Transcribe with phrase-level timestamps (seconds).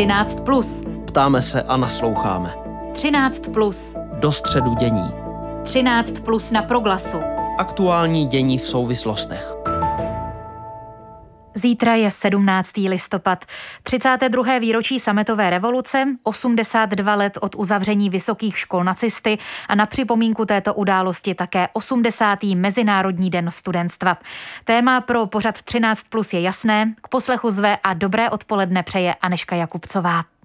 [0.00, 0.40] 13.
[0.40, 0.82] Plus.
[1.06, 2.54] Ptáme se a nasloucháme.
[2.92, 3.48] 13.
[3.52, 3.96] Plus.
[4.20, 5.10] Do středu dění.
[5.64, 6.20] 13.
[6.20, 7.16] Plus na proglasu.
[7.58, 9.54] Aktuální dění v souvislostech.
[11.60, 12.72] Zítra je 17.
[12.76, 13.44] listopad,
[13.82, 14.58] 32.
[14.58, 19.38] výročí sametové revoluce, 82 let od uzavření vysokých škol nacisty
[19.68, 22.42] a na připomínku této události také 80.
[22.42, 24.16] Mezinárodní den studentstva.
[24.64, 29.56] Téma pro pořad 13 plus je jasné, k poslechu zve a dobré odpoledne přeje Aneška
[29.56, 30.39] Jakubcová.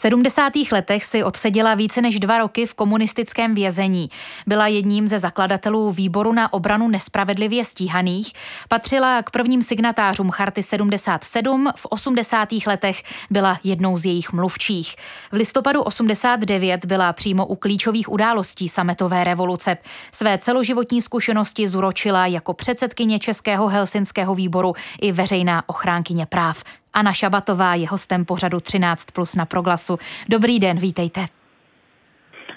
[0.00, 0.52] 70.
[0.72, 4.08] letech si odseděla více než dva roky v komunistickém vězení.
[4.46, 8.32] Byla jedním ze zakladatelů výboru na obranu nespravedlivě stíhaných.
[8.68, 12.48] Patřila k prvním signatářům Charty 77, v 80.
[12.66, 14.96] letech byla jednou z jejich mluvčích.
[15.32, 19.76] V listopadu 89 byla přímo u klíčových událostí sametové revoluce.
[20.12, 26.62] Své celoživotní zkušenosti zuročila jako předsedkyně Českého helsinského výboru i veřejná ochránkyně práv.
[26.94, 29.98] Anna Šabatová je hostem pořadu 13 plus na proglasu.
[30.28, 31.26] Dobrý den, vítejte.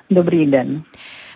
[0.10, 0.84] Dobrý den.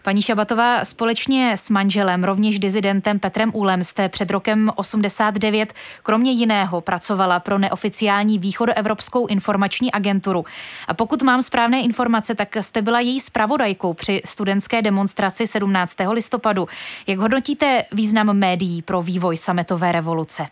[0.04, 6.82] Paní Šabatová, společně s manželem, rovněž dizidentem Petrem Úlem, jste před rokem 89 kromě jiného
[6.82, 10.46] pracovala pro neoficiální východoevropskou informační agenturu.
[10.88, 15.96] A pokud mám správné informace, tak jste byla její zpravodajkou při studentské demonstraci 17.
[16.12, 16.68] listopadu.
[17.08, 20.46] Jak hodnotíte význam médií pro vývoj sametové revoluce?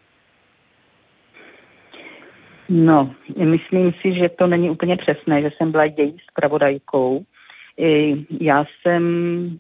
[2.70, 7.24] No, myslím si, že to není úplně přesné, že jsem byla její zpravodajkou.
[8.40, 9.04] Já jsem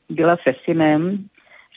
[0.09, 1.25] byla se synem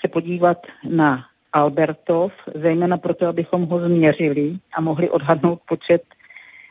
[0.01, 6.03] se podívat na Albertov, zejména proto, abychom ho změřili a mohli odhadnout počet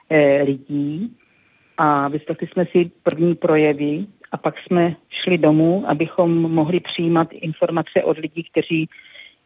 [0.10, 1.16] eh, lidí.
[1.78, 8.04] A vyslechli jsme si první projevy a pak jsme šli domů, abychom mohli přijímat informace
[8.04, 8.90] od lidí, kteří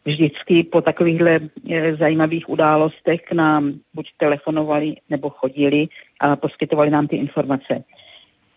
[0.06, 1.40] vždycky po takovýchhle
[1.72, 5.88] eh, zajímavých událostech k nám buď telefonovali nebo chodili
[6.20, 7.84] a poskytovali nám ty informace.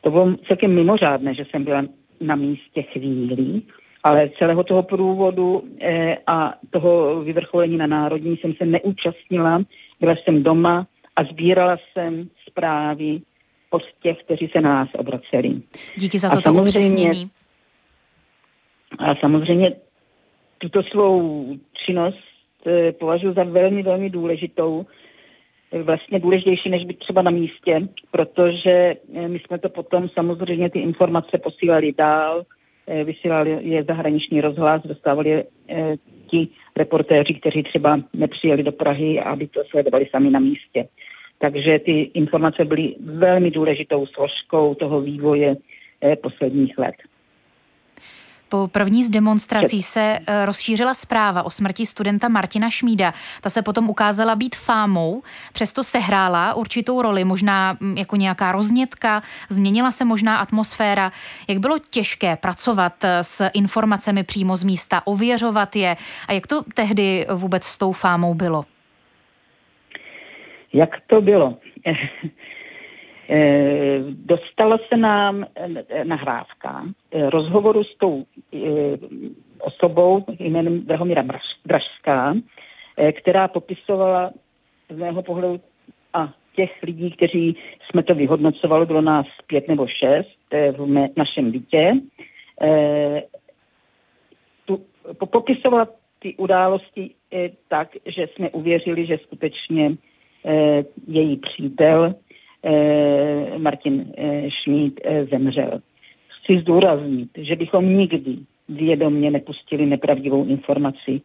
[0.01, 1.83] To bylo celkem mimořádné, že jsem byla
[2.21, 3.63] na místě chvíli,
[4.05, 9.63] ale celého toho průvodu eh, a toho vyvrcholení na národní jsem se neúčastnila.
[10.01, 10.87] Byla jsem doma
[11.17, 13.21] a sbírala jsem zprávy
[13.71, 15.63] od těch, kteří se na nás obraceli.
[15.99, 17.31] Díky za toto upřesnění.
[18.99, 19.73] A samozřejmě
[20.65, 21.47] tuto svou
[21.87, 22.25] činnost
[22.67, 24.87] eh, považuji za velmi, velmi důležitou,
[25.73, 30.71] eh, vlastně důležitější, než být třeba na místě, protože eh, my jsme to potom samozřejmě
[30.71, 32.43] ty informace posílali dál,
[33.05, 35.45] vysílali je zahraniční rozhlas, dostávali je
[36.31, 40.89] ti reportéři, kteří třeba nepřijeli do Prahy, aby to sledovali sami na místě.
[41.39, 45.57] Takže ty informace byly velmi důležitou složkou toho vývoje
[46.23, 46.95] posledních let.
[48.55, 53.13] Po první z demonstrací se eh, rozšířila zpráva o smrti studenta Martina Šmída.
[53.41, 55.23] Ta se potom ukázala být fámou,
[55.53, 61.13] přesto sehrála určitou roli, možná mm, jako nějaká roznětka, změnila se možná atmosféra.
[61.49, 65.97] Jak bylo těžké pracovat eh, s informacemi přímo z místa, ověřovat je
[66.29, 68.65] a jak to tehdy vůbec s tou fámou bylo?
[70.73, 71.59] Jak to bylo?
[73.29, 78.25] Eh, dostala se nám eh, nahrávka eh, rozhovoru s tou
[79.61, 81.25] osobou jménem Drahomíra
[81.67, 82.35] Dražská,
[83.13, 84.31] která popisovala
[84.91, 85.61] z mého pohledu
[86.13, 87.57] a těch lidí, kteří
[87.91, 90.39] jsme to vyhodnocovali, bylo nás pět nebo šest
[90.77, 91.93] v našem bytě,
[95.31, 97.11] popisovala ty události
[97.69, 99.97] tak, že jsme uvěřili, že skutečně
[101.07, 102.15] její přítel
[103.59, 105.81] Martin eh, Šmíd eh, zemřel.
[106.29, 108.37] Chci zdůraznit, že bychom nikdy
[108.69, 111.21] vědomně nepustili nepravdivou informaci.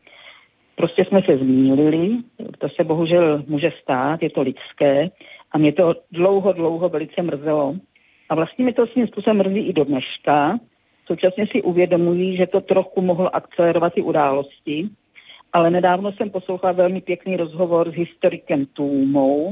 [0.75, 2.17] Prostě jsme se zmínili,
[2.57, 5.09] to se bohužel může stát, je to lidské
[5.51, 7.75] a mě to dlouho, dlouho velice mrzelo.
[8.29, 10.59] A vlastně mi to svým způsobem mrzí i do dneška.
[11.05, 14.89] Současně si uvědomují, že to trochu mohlo akcelerovat i události,
[15.53, 19.51] ale nedávno jsem poslouchala velmi pěkný rozhovor s historikem Tůmou,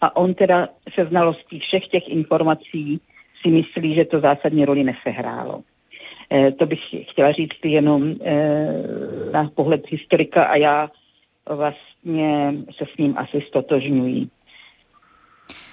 [0.00, 3.00] a on teda se znalostí všech těch informací
[3.42, 5.62] si myslí, že to zásadní roli nesehrálo.
[6.32, 8.36] E, to bych chtěla říct jenom e,
[9.32, 10.90] na pohled historika a já
[11.48, 14.26] vlastně se s ním asi stotožňuji.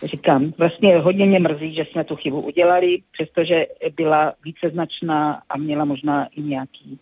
[0.03, 3.65] Říkám, vlastně hodně mě mrzí, že jsme tu chybu udělali, přestože
[3.95, 6.99] byla víceznačná a měla možná i nějaký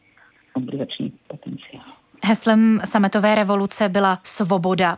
[0.53, 2.00] kompenzační potenciál.
[2.23, 4.97] Heslem sametové revoluce byla svoboda.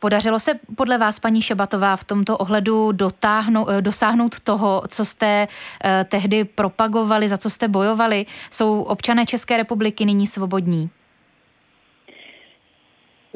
[0.00, 5.46] Podařilo se podle vás, paní Šebatová, v tomto ohledu dotáhnout, eh, dosáhnout toho, co jste
[5.84, 8.24] eh, tehdy propagovali, za co jste bojovali?
[8.50, 10.90] Jsou občané České republiky nyní svobodní?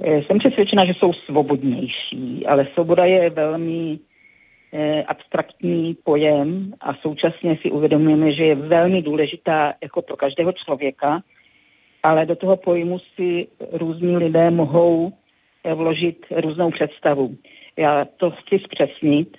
[0.04, 3.98] Eh, jsem přesvědčena, že jsou svobodnější, ale svoboda je velmi
[5.06, 11.22] abstraktní pojem a současně si uvědomujeme, že je velmi důležitá jako pro každého člověka,
[12.04, 15.12] ale do toho pojmu si různí lidé mohou
[15.64, 17.36] eh, vložit různou představu.
[17.76, 19.36] Já to chci zpřesnit.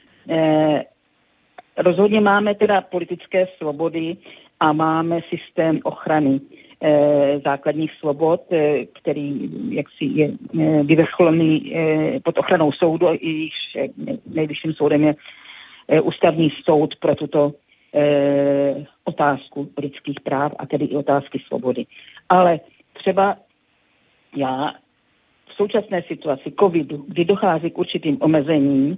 [1.78, 4.18] Rozhodně máme teda politické svobody
[4.60, 6.40] a máme systém ochrany
[6.82, 10.30] Eh, základních svobod, eh, který jaksi je
[10.60, 11.74] eh, vyvrcholný
[12.24, 13.90] pod ochranou soudu, i když
[14.26, 15.16] nejvyšším soudem je
[16.02, 17.54] ústavní soud pro tuto
[19.04, 21.86] otázku lidských práv a tedy i otázky svobody.
[22.30, 22.60] Ale
[22.94, 23.38] třeba
[24.36, 24.74] já
[25.48, 28.98] v současné situaci covidu, kdy dochází k určitým omezením,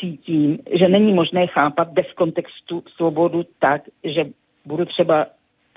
[0.00, 4.24] cítím, že není možné chápat bez kontextu svobodu tak, že
[4.64, 5.26] budu třeba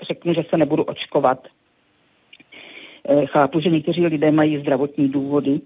[0.02, 1.46] řeknu, že se nebudu očkovat.
[3.08, 5.60] Eh, chápu, že někteří lidé mají zdravotní důvody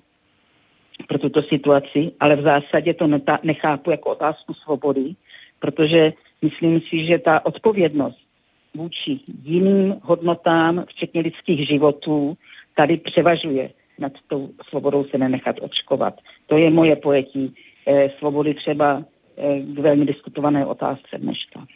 [1.08, 3.06] pro tuto situaci, ale v zásadě to
[3.42, 5.14] nechápu jako otázku svobody,
[5.58, 8.29] protože myslím si, že ta odpovědnost
[8.76, 12.36] vůči jiným hodnotám, včetně lidských životů,
[12.76, 16.14] tady převažuje nad tou svobodou se nenechat očkovat.
[16.46, 17.54] To je moje pojetí
[17.86, 19.04] eh, svobody třeba
[19.36, 21.66] eh, k velmi diskutované otázce dneška.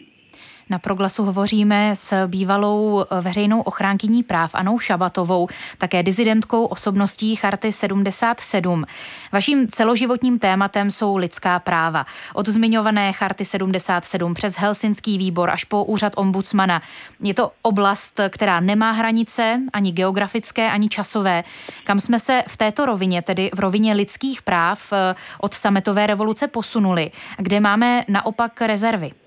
[0.70, 7.72] Na proglasu hovoříme s bývalou eh, veřejnou ochránkyní práv Anou Šabatovou, také dizidentkou osobností Charty
[7.72, 8.84] 77.
[9.32, 12.06] Vaším celoživotním tématem jsou lidská práva.
[12.34, 16.82] Od zmiňované Charty 77 přes Helsinský výbor až po úřad ombudsmana.
[17.20, 21.44] Je to oblast, která nemá hranice, ani geografické, ani časové.
[21.84, 26.48] Kam jsme se v této rovině, tedy v rovině lidských práv, eh, od sametové revoluce
[26.48, 27.10] posunuli?
[27.38, 29.23] Kde máme naopak rezervy?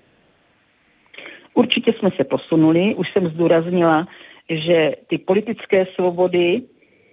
[1.58, 4.06] Určitě jsme se posunuli, už jsem zdůraznila,
[4.50, 6.62] že ty politické svobody,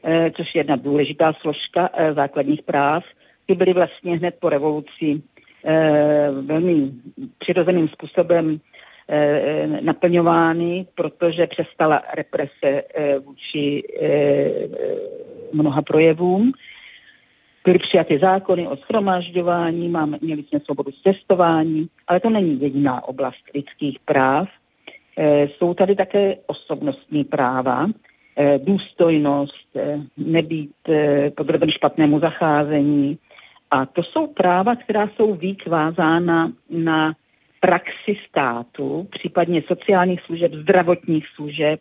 [0.03, 3.03] eh, což je jedna důležitá složka eh, základních práv,
[3.45, 5.21] ty byly vlastně hned po revoluci
[5.65, 6.91] eh, velmi
[7.39, 8.59] přirozeným způsobem
[9.81, 12.83] naplňovány, protože přestala represe
[13.25, 13.83] vůči
[15.53, 16.51] mnoha projevům
[17.65, 23.43] byly přijaty zákony o schromažďování, máme, měli jsme svobodu cestování, ale to není jediná oblast
[23.53, 24.47] lidských práv.
[25.17, 27.87] E, jsou tady také osobnostní práva,
[28.37, 33.17] e, důstojnost, e, nebýt e, podroben špatnému zacházení.
[33.71, 37.13] A to jsou práva, která jsou víc vázána na
[37.59, 41.79] praxi státu, případně sociálních služeb, zdravotních služeb,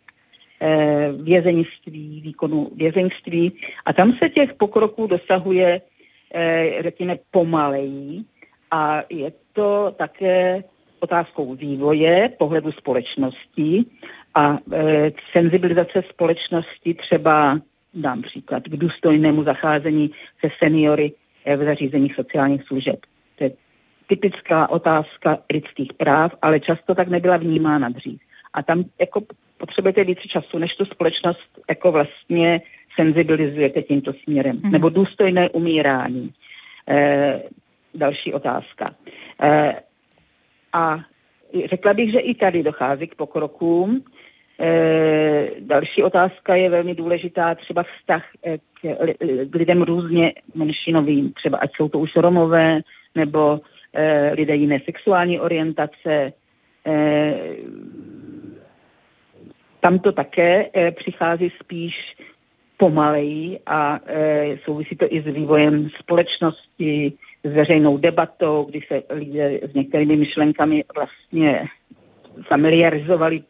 [1.23, 3.51] vězeňství, výkonu vězeňství.
[3.85, 5.81] A tam se těch pokroků dosahuje,
[6.33, 8.23] eh, řekněme, pomaleji
[8.71, 10.63] a je to také
[10.99, 13.85] otázkou vývoje, pohledu společnosti
[14.35, 17.59] a e, senzibilizace společnosti třeba,
[17.93, 21.11] dám příklad, k důstojnému zacházení se seniory
[21.57, 22.99] v zařízeních sociálních služeb.
[23.37, 23.51] To je
[24.07, 28.19] typická otázka lidských práv, ale často tak nebyla vnímána dřív.
[28.55, 29.21] A tam jako
[29.57, 32.61] potřebujete více času, než tu společnost jako vlastně
[32.95, 34.61] senzibilizujete tímto směrem.
[34.63, 34.71] Mm.
[34.71, 36.31] Nebo důstojné umírání.
[36.89, 37.41] E,
[37.93, 38.85] další otázka.
[39.43, 39.73] E,
[40.73, 40.99] a
[41.69, 44.03] řekla bych, že i tady dochází k pokrokům.
[44.59, 48.23] E, další otázka je velmi důležitá, třeba vztah
[48.81, 48.97] k,
[49.49, 52.79] k lidem různě menšinovým, třeba ať jsou to už Romové
[53.15, 53.59] nebo
[53.93, 56.33] e, lidé jiné sexuální orientace,
[56.85, 57.33] e,
[59.85, 61.93] tam to také e, přichází spíš
[62.77, 67.13] pomaleji a e, souvisí to i s vývojem společnosti,
[67.43, 71.65] s veřejnou debatou, kdy se lidé s některými myšlenkami vlastně
[72.47, 73.43] familiarizovali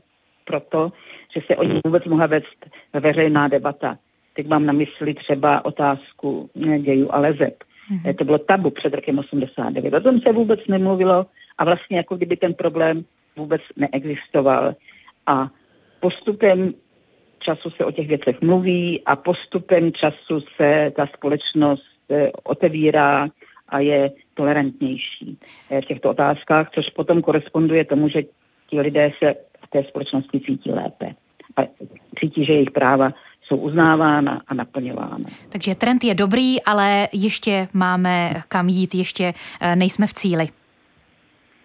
[0.46, 0.92] proto,
[1.36, 3.98] že se o ní vůbec mohla vést veřejná debata.
[4.34, 6.50] Teď mám na mysli třeba otázku
[6.80, 7.56] dějů a lezeb.
[7.92, 8.16] Mm-hmm.
[8.16, 9.94] To bylo tabu před rokem 89.
[9.94, 11.26] O tom se vůbec nemluvilo
[11.58, 14.76] a vlastně jako kdyby ten problém vůbec neexistoval.
[15.28, 15.50] A
[16.06, 16.74] postupem
[17.40, 23.28] času se o těch věcech mluví a postupem času se ta společnost eh, otevírá
[23.70, 25.38] a je tolerantnější
[25.70, 28.22] eh, v těchto otázkách, což potom koresponduje tomu, že
[28.70, 29.34] ti lidé se
[29.66, 31.16] v té společnosti cítí lépe
[31.58, 31.62] a
[32.20, 33.14] cítí, že jejich práva
[33.48, 35.26] jsou uznávána a naplňována.
[35.52, 40.46] Takže trend je dobrý, ale ještě máme kam jít, ještě eh, nejsme v cíli.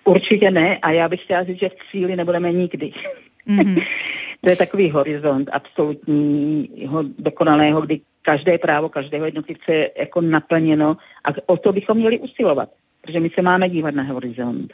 [0.04, 2.92] Určitě ne a já bych chtěla říct, že v cíli nebudeme nikdy.
[3.48, 3.86] Mm-hmm.
[4.44, 11.28] to je takový horizont absolutního dokonalého, kdy každé právo každého jednotlivce je jako naplněno a
[11.46, 12.68] o to bychom měli usilovat,
[13.02, 14.72] protože my se máme dívat na horizont.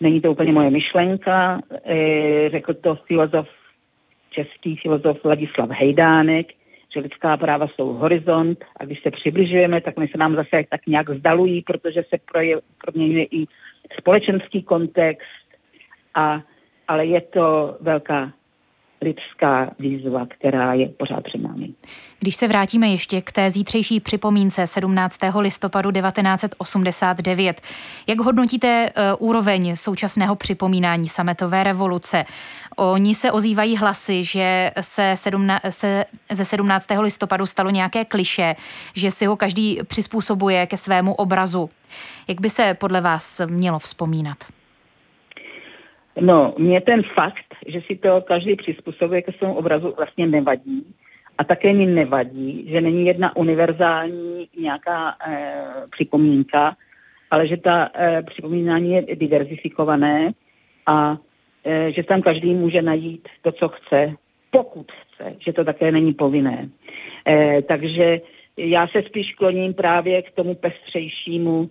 [0.00, 3.48] Není to úplně moje myšlenka, e, řekl to filozof,
[4.30, 6.46] český filozof Ladislav Hejdánek,
[6.94, 10.86] že lidská práva jsou horizont a když se přibližujeme, tak my se nám zase tak
[10.86, 12.16] nějak vzdalují, protože se
[12.84, 13.46] proměňuje i
[13.98, 15.26] společenský kontext,
[16.14, 16.42] a,
[16.88, 18.32] ale je to velká
[19.02, 21.68] lidská výzva, která je pořád před námi.
[22.20, 25.18] Když se vrátíme ještě k té zítřejší připomínce 17.
[25.38, 27.60] listopadu 1989,
[28.06, 32.24] jak hodnotíte uh, úroveň současného připomínání sametové revoluce?
[32.76, 36.86] Oni se ozývají hlasy, že se, sedmna, se ze 17.
[37.00, 38.56] listopadu stalo nějaké kliše,
[38.94, 41.70] že si ho každý přizpůsobuje ke svému obrazu.
[42.28, 44.59] Jak by se podle vás mělo vzpomínat?
[46.20, 50.94] No, mě ten fakt, že si to každý přizpůsobuje ke svému obrazu, vlastně nevadí.
[51.38, 56.76] A také mi nevadí, že není jedna univerzální nějaká e, připomínka,
[57.30, 60.32] ale že ta e, připomínání je diverzifikované
[60.86, 61.18] a
[61.64, 64.14] e, že tam každý může najít to, co chce,
[64.50, 66.68] pokud chce, že to také není povinné.
[67.28, 68.20] E, takže
[68.56, 71.70] já se spíš kloním právě k tomu pestřejšímu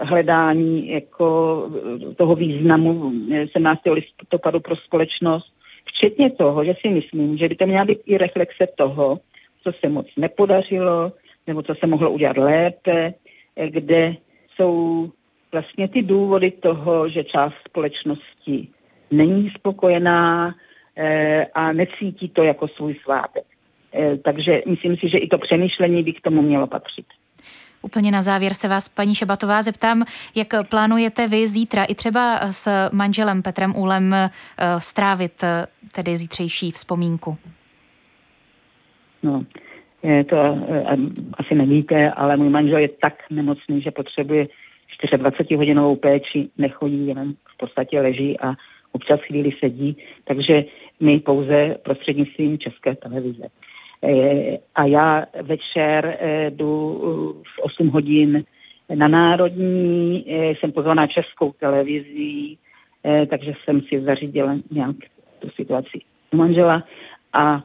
[0.00, 1.68] hledání jako
[2.16, 3.12] toho významu
[3.52, 3.80] 17.
[3.92, 5.52] listopadu pro společnost,
[5.84, 9.18] včetně toho, že si myslím, že by to měla být i reflexe toho,
[9.62, 11.12] co se moc nepodařilo,
[11.46, 13.14] nebo co se mohlo udělat lépe,
[13.56, 14.16] eh, kde
[14.56, 15.08] jsou
[15.52, 18.68] vlastně ty důvody toho, že část společnosti
[19.10, 20.54] není spokojená
[20.96, 23.44] eh, a necítí to jako svůj svátek.
[24.24, 27.06] Takže myslím si, že i to přemýšlení by k tomu mělo patřit.
[27.82, 32.88] Úplně na závěr se vás, paní Šebatová, zeptám, jak plánujete vy zítra i třeba s
[32.92, 34.30] manželem Petrem Úlem eh,
[34.78, 37.36] strávit eh, tedy zítřejší vzpomínku?
[39.22, 39.44] No,
[40.28, 40.96] to eh,
[41.34, 44.48] asi nevíte, ale můj manžel je tak nemocný, že potřebuje
[45.16, 48.54] 24 hodinovou péči, nechodí, jenom v podstatě leží a
[48.92, 50.64] občas chvíli sedí, takže
[51.00, 53.44] my pouze prostřednictvím České televize.
[54.02, 58.44] Eh, a já večer eh, jdu eh, v 8 hodin
[58.94, 62.58] na Národní, jsem pozvaná Českou televizí,
[63.30, 64.96] takže jsem si zařídila nějak
[65.38, 66.00] tu situaci
[66.32, 66.84] u manžela
[67.42, 67.62] a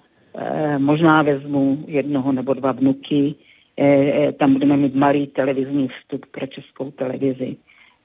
[0.77, 3.36] možná vezmu jednoho nebo dva vnuky,
[4.39, 7.58] tam budeme mít malý televizní vstup pro Českou televizi.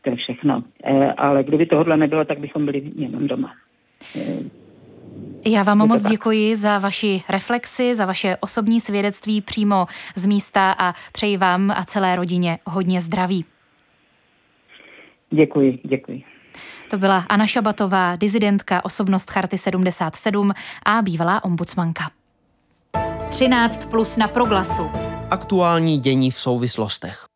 [0.02, 0.64] To je všechno.
[1.16, 3.52] Ale kdyby tohle nebylo, tak bychom byli jenom doma.
[5.46, 10.94] Já vám moc děkuji za vaši reflexi, za vaše osobní svědectví přímo z místa a
[11.12, 13.44] přeji vám a celé rodině hodně zdraví.
[15.30, 16.24] Děkuji, děkuji.
[16.90, 20.52] To byla Anna Šabatová, dizidentka, osobnost Charty 77
[20.86, 22.10] a bývalá ombudsmanka.
[23.30, 24.90] 13 plus na proglasu.
[25.30, 27.29] Aktuální dění v souvislostech.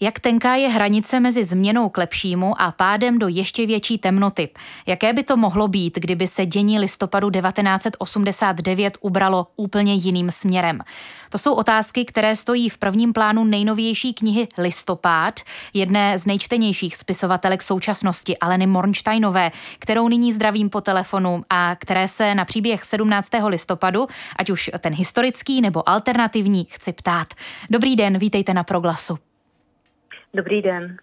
[0.00, 4.48] Jak tenká je hranice mezi změnou k lepšímu a pádem do ještě větší temnoty?
[4.86, 10.80] Jaké by to mohlo být, kdyby se dění listopadu 1989 ubralo úplně jiným směrem?
[11.30, 15.40] To jsou otázky, které stojí v prvním plánu nejnovější knihy Listopád,
[15.74, 22.34] jedné z nejčtenějších spisovatelek současnosti Aleny Mornsteinové, kterou nyní zdravím po telefonu a které se
[22.34, 23.30] na příběh 17.
[23.46, 27.28] listopadu, ať už ten historický nebo alternativní, chci ptát.
[27.70, 29.18] Dobrý den, vítejte na Proglasu.
[30.34, 30.96] Dobrý den.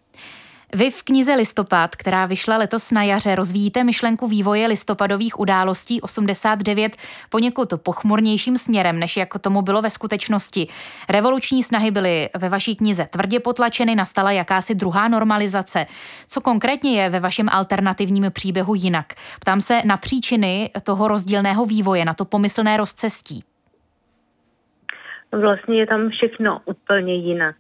[0.76, 6.98] Vy v knize Listopad, která vyšla letos na jaře, rozvíjíte myšlenku vývoje listopadových událostí 89
[7.30, 10.68] poněkud pochmurnějším směrem, než jako tomu bylo ve skutečnosti.
[11.10, 15.86] Revoluční snahy byly ve vaší knize tvrdě potlačeny, nastala jakási druhá normalizace.
[16.28, 19.06] Co konkrétně je ve vašem alternativním příběhu jinak?
[19.40, 23.44] Ptám se na příčiny toho rozdílného vývoje, na to pomyslné rozcestí.
[25.32, 27.56] Vlastně je tam všechno úplně jinak.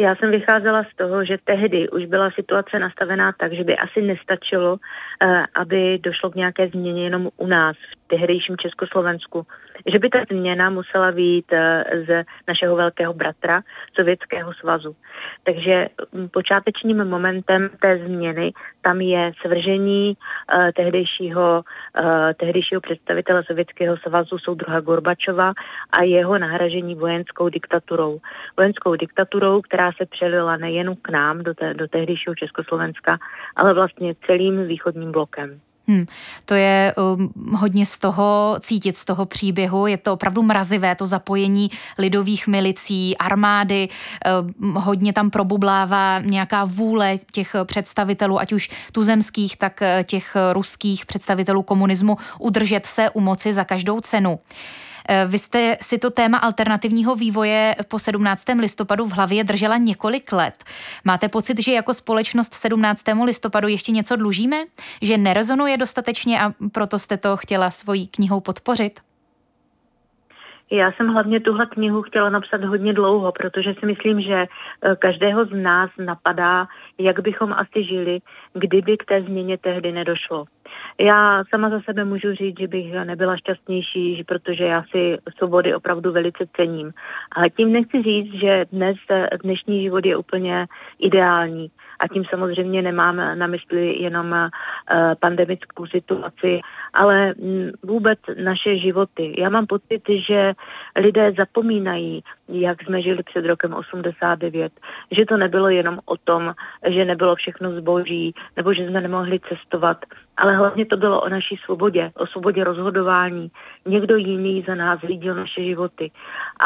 [0.00, 4.02] Já jsem vycházela z toho, že tehdy už byla situace nastavená tak, že by asi
[4.02, 4.76] nestačilo,
[5.22, 9.46] eh, aby došlo k nějaké změně jenom u nás, v tehdejším Československu.
[9.92, 13.62] Že by ta změna musela být eh, z našeho velkého bratra,
[13.94, 14.96] Sovětského svazu.
[15.44, 18.52] Takže mm, počátečním momentem té změny
[18.82, 21.62] tam je svržení eh, tehdejšího,
[22.36, 25.52] tehdejšího představitele Sovětského svazu, soudruha Gorbačova
[25.98, 28.18] a jeho nahražení vojenskou diktaturou.
[28.56, 33.18] Vojenskou diktaturou, která se přelila nejen k nám, do, té, do tehdejšího Československa,
[33.56, 35.60] ale vlastně celým východním blokem.
[35.90, 36.06] Hmm,
[36.44, 39.86] to je um, hodně z toho cítit, z toho příběhu.
[39.86, 43.88] Je to opravdu mrazivé, to zapojení lidových milicí, armády.
[44.60, 51.06] Um, hodně tam probublává nějaká vůle těch představitelů, ať už tuzemských, tak uh, těch ruských
[51.06, 54.38] představitelů komunismu, udržet se u moci za každou cenu.
[55.12, 58.44] Eh, vy jste si to téma alternativního vývoje po 17.
[58.60, 60.54] listopadu v hlavě držela několik let.
[61.04, 63.24] Máte pocit, že jako společnost 17.
[63.24, 64.56] listopadu ještě něco dlužíme?
[65.02, 69.00] Že nerezonuje dostatečně a proto jste to chtěla svojí knihou podpořit?
[70.72, 75.44] Já jsem hlavně tuhle knihu chtěla napsat hodně dlouho, protože si myslím, že eh, každého
[75.44, 76.66] z nás napadá,
[76.98, 78.18] jak bychom asi žili,
[78.52, 80.44] kdyby k té změně tehdy nedošlo.
[81.00, 86.12] Já sama za sebe můžu říct, že bych nebyla šťastnější, protože já si svobody opravdu
[86.12, 86.92] velice cením.
[87.36, 88.96] Ale tím nechci říct, že dnes
[89.42, 90.66] dnešní život je úplně
[90.98, 94.48] ideální a tím samozřejmě nemám na mysli jenom eh,
[95.20, 96.60] pandemickou situaci,
[96.94, 99.34] ale mm, vůbec naše životy.
[99.38, 100.52] Já mám pocit, že
[100.96, 104.72] lidé zapomínají, jak jsme žili před rokem 89,
[105.10, 106.54] že to nebylo jenom o tom,
[106.88, 109.96] že nebylo všechno zboží, nebo že jsme nemohli cestovat,
[110.36, 113.50] ale hlavně to bylo o naší svobodě, o svobodě rozhodování.
[113.86, 116.10] Někdo jiný za nás řídil naše životy.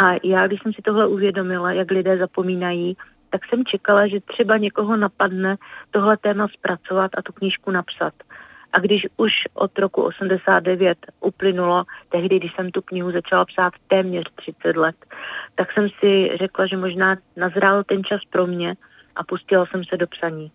[0.00, 2.96] A já, když jsem si tohle uvědomila, jak lidé zapomínají,
[3.30, 5.56] tak jsem čekala, že třeba někoho napadne
[5.90, 8.14] tohle téma zpracovat a tu knížku napsat.
[8.74, 14.24] A když už od roku 89 uplynulo, tehdy, když jsem tu knihu začala psát téměř
[14.34, 14.96] 30 let,
[15.54, 18.74] tak jsem si řekla, že možná nazrál ten čas pro mě
[19.16, 20.50] a pustila jsem se do psaní.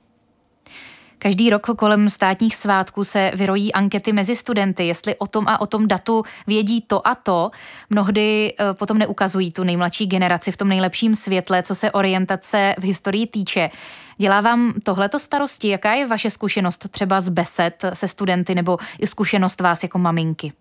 [1.22, 5.66] Každý rok kolem státních svátků se vyrojí ankety mezi studenty, jestli o tom a o
[5.66, 7.52] tom datu vědí to a to.
[7.90, 12.84] Mnohdy eh, potom neukazují tu nejmladší generaci v tom nejlepším světle, co se orientace v
[12.84, 13.70] historii týče.
[14.18, 15.70] Dělá vám tohleto starosti?
[15.70, 20.54] Jaká je vaše zkušenost třeba z besed se studenty nebo i zkušenost vás jako maminky?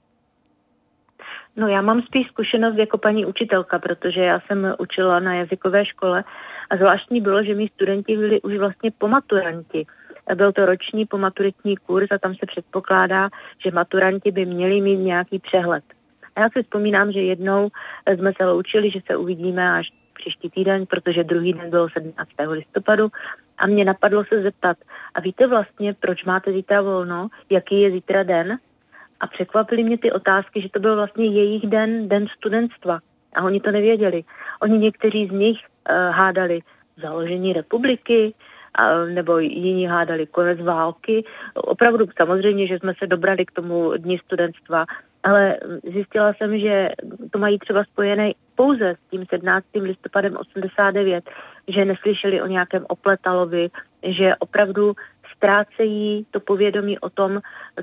[1.57, 6.25] No já mám spíš zkušenost jako paní učitelka, protože já jsem učila na jazykové škole
[6.71, 9.87] a zvláštní bylo, že mý studenti byli už vlastně pomaturanti.
[10.35, 13.29] Byl to roční pomaturitní kurz a tam se předpokládá,
[13.65, 15.85] že maturanti by měli mít nějaký přehled.
[16.37, 17.69] A já si vzpomínám, že jednou
[18.15, 22.31] jsme se loučili, že se uvidíme až příští týden, protože druhý den byl 17.
[22.49, 23.09] listopadu
[23.59, 24.77] a mě napadlo se zeptat,
[25.15, 28.59] a víte vlastně, proč máte zítra volno, jaký je zítra den?
[29.21, 32.99] A překvapily mě ty otázky, že to byl vlastně jejich den, den studentstva.
[33.35, 34.25] A oni to nevěděli.
[34.63, 36.61] Oni někteří z nich uh, hádali
[36.97, 38.35] založení republiky,
[39.09, 41.25] nebo jiní hádali konec války.
[41.55, 44.85] Opravdu samozřejmě, že jsme se dobrali k tomu dní studentstva,
[45.23, 45.59] ale
[45.93, 46.89] zjistila jsem, že
[47.31, 49.67] to mají třeba spojené pouze s tím 17.
[49.75, 51.31] listopadem 89,
[51.69, 53.69] že neslyšeli o nějakém opletalovi,
[54.03, 54.93] že opravdu
[55.37, 57.41] ztrácejí to povědomí o tom,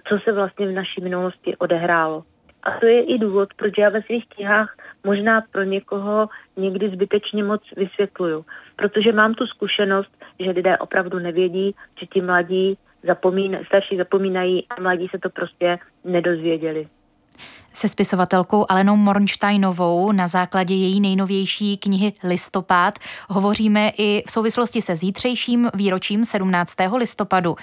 [0.08, 2.24] co se vlastně v naší minulosti odehrálo.
[2.66, 7.44] A to je i důvod, proč já ve svých knihách možná pro někoho někdy zbytečně
[7.44, 8.46] moc vysvětluju.
[8.76, 14.82] Protože mám tu zkušenost, že lidé opravdu nevědí, že ti mladí zapomín, starší zapomínají a
[14.82, 16.88] mladí se to prostě nedozvěděli
[17.76, 23.00] se spisovatelkou Alenou Mornsteinovou na základě její nejnovější knihy Listopad.
[23.30, 26.74] Hovoříme i v souvislosti se zítřejším výročím 17.
[26.98, 27.56] listopadu.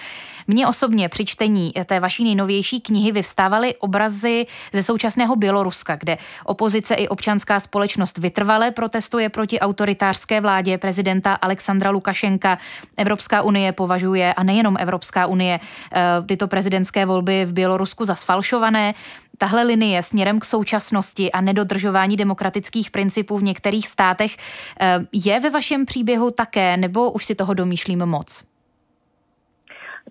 [0.46, 6.94] Mně osobně při čtení té vaší nejnovější knihy vyvstávaly obrazy ze současného Běloruska, kde opozice
[6.94, 12.58] i občanská společnost vytrvale protestuje proti autoritářské vládě prezidenta Alexandra Lukašenka.
[12.96, 15.60] Evropská unie považuje, a nejenom Evropská unie,
[15.92, 18.94] eh, tyto prezidentské volby v Bělorusku za sfalšované.
[19.38, 24.36] Tahle linie směrem k současnosti a nedodržování demokratických principů v některých státech
[24.80, 28.52] eh, je ve vašem příběhu také, nebo už si toho domýšlím moc?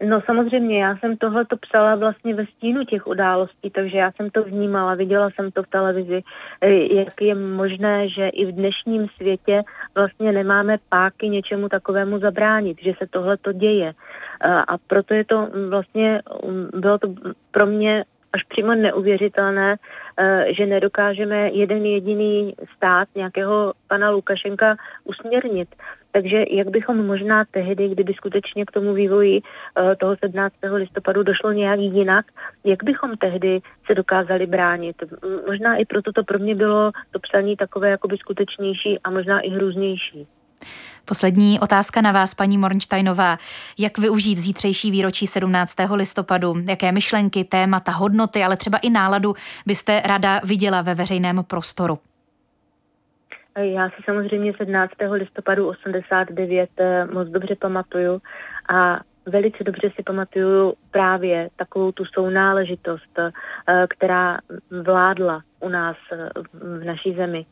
[0.03, 4.29] No samozřejmě, já jsem tohle to psala vlastně ve stínu těch událostí, takže já jsem
[4.29, 6.23] to vnímala, viděla jsem to v televizi,
[6.61, 9.63] eh, jak je možné, že i v dnešním světě
[9.95, 13.93] vlastně nemáme páky něčemu takovému zabránit, že se tohle to děje.
[14.41, 17.07] Eh, a proto je to vlastně, mm, bylo to
[17.51, 19.75] pro mě až přímo neuvěřitelné,
[20.17, 25.69] eh, že nedokážeme jeden jediný stát nějakého pana Lukašenka usměrnit.
[26.11, 30.55] Takže jak bychom možná tehdy, kdyby skutečně k tomu vývoji eh, toho 17.
[30.73, 32.25] listopadu došlo nějak jinak,
[32.63, 34.95] jak bychom tehdy se dokázali bránit.
[35.47, 39.49] Možná i proto to pro mě bylo to psaní takové jakoby skutečnější a možná i
[39.49, 40.27] hrůznější.
[41.05, 43.37] Poslední otázka na vás, paní Mornsteinová.
[43.79, 45.75] Jak využít zítřejší výročí 17.
[45.95, 46.53] listopadu?
[46.69, 49.33] Jaké myšlenky, témata, hodnoty, ale třeba i náladu
[49.65, 51.99] byste rada viděla ve veřejném prostoru?
[53.57, 54.93] Já si samozřejmě 17.
[55.11, 58.21] listopadu 89 eh, moc dobře pamatuju
[58.73, 63.31] a velice dobře si pamatuju právě takovou tu sounáležitost, eh,
[63.89, 64.37] která
[64.83, 65.97] vládla u nás
[66.53, 67.45] v naší zemi.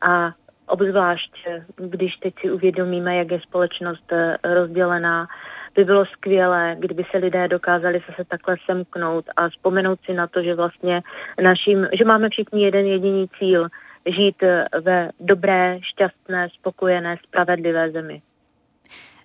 [0.00, 0.32] A
[0.68, 5.26] obzvlášť když teď si uvědomíme, jak je společnost eh, rozdělená,
[5.74, 10.42] by bylo skvělé, kdyby se lidé dokázali zase takhle semknout a vzpomenout si na to,
[10.42, 11.02] že vlastně
[11.42, 13.68] naším, že máme všichni jeden jediný cíl,
[14.06, 18.22] žít eh, ve dobré, šťastné, spokojené, spravedlivé zemi.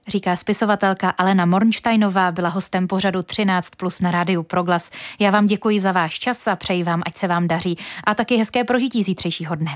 [0.08, 4.92] Říká spisovatelka Alena Mornsteinová, byla hostem pořadu 13 plus na rádiu Proglas.
[5.20, 7.76] Já vám děkuji za váš čas a přeji vám, ať se vám daří
[8.08, 9.72] a taky hezké prožití zítřejšího dne.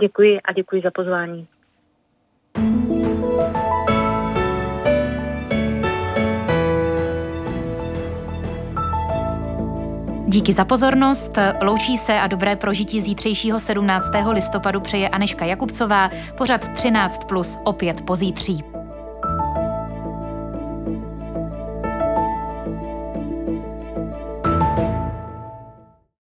[0.00, 1.46] Děkuji a děkuji za pozvání.
[10.26, 11.38] Díky za pozornost.
[11.62, 14.10] Loučí se a dobré prožití zítřejšího 17.
[14.32, 18.77] listopadu přeje Aneška Jakubcová, pořad 13 plus opět pozítří.